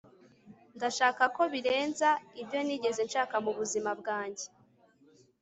ndashaka 0.75 1.23
ko 1.35 1.41
birenze 1.53 2.09
ibyo 2.41 2.59
nigeze 2.65 3.01
nshaka 3.07 3.35
mubuzima 3.45 3.91
bwanjye 3.99 4.45